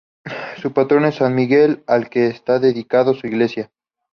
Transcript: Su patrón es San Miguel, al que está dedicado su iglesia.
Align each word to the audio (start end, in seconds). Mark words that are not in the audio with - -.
Su 0.57 0.73
patrón 0.73 1.05
es 1.05 1.17
San 1.17 1.35
Miguel, 1.35 1.83
al 1.85 2.09
que 2.09 2.25
está 2.25 2.57
dedicado 2.57 3.13
su 3.13 3.27
iglesia. 3.27 3.69